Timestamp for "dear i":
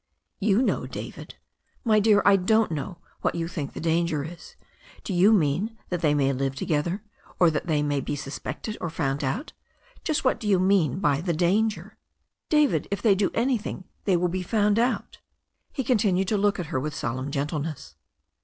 1.99-2.35